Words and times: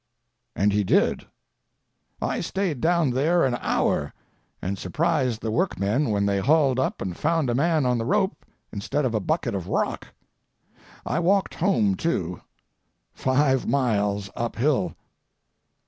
And 0.55 0.73
he 0.73 0.83
did. 0.83 1.27
I 2.23 2.39
stayed 2.41 2.81
down 2.81 3.11
there 3.11 3.45
an 3.45 3.53
hour, 3.61 4.11
and 4.59 4.79
surprised 4.79 5.41
the 5.41 5.51
workmen 5.51 6.09
when 6.09 6.25
they 6.25 6.39
hauled 6.39 6.79
up 6.79 7.03
and 7.03 7.15
found 7.15 7.51
a 7.51 7.53
man 7.53 7.85
on 7.85 7.99
the 7.99 8.05
rope 8.05 8.43
instead 8.73 9.05
of 9.05 9.13
a 9.13 9.19
bucket 9.19 9.53
of 9.53 9.67
rock. 9.67 10.07
I 11.05 11.19
walked 11.19 11.53
home, 11.53 11.93
too—five 11.93 13.67
miles 13.67 14.31
up 14.35 14.55
hill. 14.55 14.95